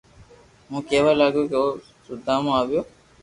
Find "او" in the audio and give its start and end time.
1.59-1.65